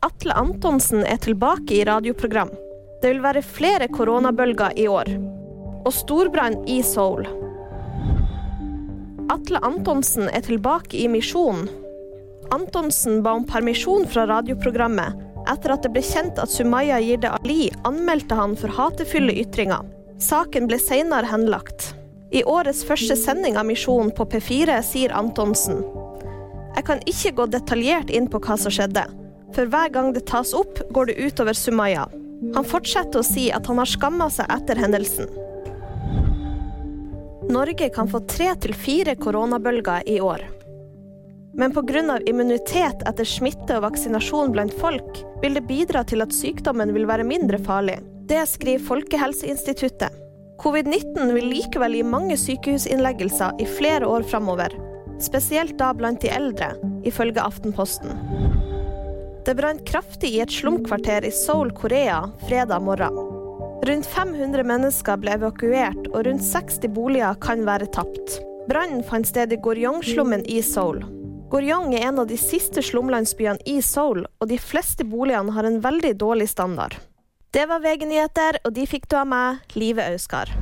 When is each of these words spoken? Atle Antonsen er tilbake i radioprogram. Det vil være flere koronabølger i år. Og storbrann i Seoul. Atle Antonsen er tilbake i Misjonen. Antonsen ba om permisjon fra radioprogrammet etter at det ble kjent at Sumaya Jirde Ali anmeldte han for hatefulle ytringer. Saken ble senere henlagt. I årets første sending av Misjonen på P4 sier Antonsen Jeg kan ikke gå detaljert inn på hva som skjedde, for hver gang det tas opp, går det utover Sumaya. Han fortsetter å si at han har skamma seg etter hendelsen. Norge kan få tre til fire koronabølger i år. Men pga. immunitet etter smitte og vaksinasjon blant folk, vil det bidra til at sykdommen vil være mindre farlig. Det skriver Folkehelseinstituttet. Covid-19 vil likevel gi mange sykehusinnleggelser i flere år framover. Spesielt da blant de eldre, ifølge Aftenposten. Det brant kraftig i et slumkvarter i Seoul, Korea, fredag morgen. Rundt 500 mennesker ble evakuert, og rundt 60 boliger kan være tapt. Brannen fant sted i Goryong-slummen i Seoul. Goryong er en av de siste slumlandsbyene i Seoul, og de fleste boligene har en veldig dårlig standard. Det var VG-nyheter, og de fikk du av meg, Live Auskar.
Atle 0.00 0.32
Antonsen 0.32 1.00
er 1.02 1.16
tilbake 1.16 1.74
i 1.74 1.84
radioprogram. 1.84 2.50
Det 3.02 3.10
vil 3.10 3.22
være 3.22 3.40
flere 3.42 3.88
koronabølger 3.90 4.76
i 4.78 4.84
år. 4.86 5.10
Og 5.82 5.90
storbrann 5.94 6.60
i 6.70 6.76
Seoul. 6.86 7.26
Atle 9.34 9.58
Antonsen 9.66 10.30
er 10.30 10.46
tilbake 10.46 10.94
i 11.02 11.08
Misjonen. 11.10 11.66
Antonsen 12.54 13.24
ba 13.26 13.34
om 13.40 13.46
permisjon 13.48 14.06
fra 14.06 14.28
radioprogrammet 14.30 15.18
etter 15.50 15.74
at 15.74 15.82
det 15.82 15.90
ble 15.96 16.04
kjent 16.06 16.38
at 16.38 16.52
Sumaya 16.52 17.00
Jirde 17.02 17.34
Ali 17.40 17.68
anmeldte 17.88 18.38
han 18.38 18.54
for 18.60 18.70
hatefulle 18.78 19.34
ytringer. 19.42 19.82
Saken 20.22 20.70
ble 20.70 20.78
senere 20.78 21.26
henlagt. 21.26 21.92
I 22.30 22.44
årets 22.46 22.84
første 22.86 23.18
sending 23.18 23.58
av 23.58 23.66
Misjonen 23.66 24.14
på 24.14 24.30
P4 24.30 24.78
sier 24.84 25.14
Antonsen 25.16 25.80
Jeg 26.76 26.84
kan 26.86 27.00
ikke 27.08 27.32
gå 27.38 27.46
detaljert 27.50 28.12
inn 28.14 28.28
på 28.30 28.38
hva 28.44 28.58
som 28.60 28.74
skjedde, 28.74 29.06
for 29.54 29.70
hver 29.70 29.92
gang 29.94 30.12
det 30.12 30.26
tas 30.28 30.54
opp, 30.54 30.80
går 30.90 31.10
det 31.10 31.18
utover 31.18 31.56
Sumaya. 31.56 32.06
Han 32.54 32.66
fortsetter 32.66 33.20
å 33.20 33.26
si 33.26 33.48
at 33.54 33.66
han 33.66 33.80
har 33.80 33.88
skamma 33.88 34.28
seg 34.30 34.50
etter 34.52 34.78
hendelsen. 34.78 35.30
Norge 37.48 37.88
kan 37.94 38.10
få 38.12 38.20
tre 38.28 38.52
til 38.60 38.76
fire 38.76 39.16
koronabølger 39.16 40.04
i 40.06 40.18
år. 40.20 40.44
Men 41.58 41.72
pga. 41.72 42.20
immunitet 42.26 43.02
etter 43.08 43.24
smitte 43.24 43.78
og 43.78 43.82
vaksinasjon 43.88 44.52
blant 44.52 44.74
folk, 44.78 45.24
vil 45.42 45.54
det 45.56 45.66
bidra 45.66 46.04
til 46.04 46.22
at 46.22 46.34
sykdommen 46.34 46.92
vil 46.94 47.08
være 47.08 47.24
mindre 47.26 47.58
farlig. 47.58 47.98
Det 48.28 48.44
skriver 48.46 48.84
Folkehelseinstituttet. 48.84 50.12
Covid-19 50.62 51.32
vil 51.32 51.48
likevel 51.48 51.94
gi 51.96 52.04
mange 52.04 52.36
sykehusinnleggelser 52.36 53.62
i 53.62 53.66
flere 53.78 54.06
år 54.06 54.26
framover. 54.28 54.74
Spesielt 55.22 55.78
da 55.78 55.92
blant 55.94 56.20
de 56.22 56.30
eldre, 56.30 56.74
ifølge 57.06 57.42
Aftenposten. 57.42 58.12
Det 59.44 59.54
brant 59.54 59.86
kraftig 59.86 60.34
i 60.34 60.40
et 60.40 60.52
slumkvarter 60.52 61.24
i 61.24 61.30
Seoul, 61.30 61.70
Korea, 61.72 62.30
fredag 62.48 62.80
morgen. 62.80 63.16
Rundt 63.86 64.06
500 64.06 64.64
mennesker 64.66 65.20
ble 65.22 65.36
evakuert, 65.38 66.08
og 66.12 66.26
rundt 66.26 66.44
60 66.44 66.90
boliger 66.92 67.38
kan 67.40 67.62
være 67.68 67.88
tapt. 67.94 68.40
Brannen 68.68 69.04
fant 69.06 69.28
sted 69.28 69.54
i 69.54 69.60
Goryong-slummen 69.64 70.44
i 70.50 70.58
Seoul. 70.62 71.04
Goryong 71.48 71.94
er 71.96 72.10
en 72.10 72.20
av 72.20 72.28
de 72.28 72.36
siste 72.36 72.82
slumlandsbyene 72.84 73.64
i 73.64 73.78
Seoul, 73.80 74.26
og 74.26 74.50
de 74.50 74.58
fleste 74.60 75.06
boligene 75.08 75.54
har 75.56 75.64
en 75.64 75.80
veldig 75.80 76.12
dårlig 76.20 76.50
standard. 76.52 76.98
Det 77.54 77.64
var 77.70 77.80
VG-nyheter, 77.80 78.60
og 78.66 78.74
de 78.76 78.84
fikk 78.90 79.08
du 79.08 79.16
av 79.22 79.30
meg, 79.30 79.64
Live 79.78 80.04
Auskar. 80.04 80.52